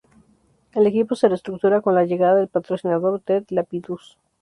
El 0.73 0.87
equipo 0.87 1.13
se 1.13 1.29
reestructura 1.29 1.81
con 1.81 1.93
la 1.93 2.05
llegada 2.05 2.33
del 2.33 2.47
patrocinador 2.47 3.19
"Ted 3.21 3.45
Lapidus". 3.49 4.17